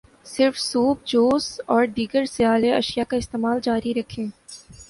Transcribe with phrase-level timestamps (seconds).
[0.25, 4.25] صرف soup, juice, اور دیگر سیال اشیاء کا استعمال جاری رکھیں